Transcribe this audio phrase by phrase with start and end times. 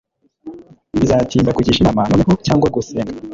[0.99, 3.13] bizatinda kugisha inama noneho cyangwa gusenga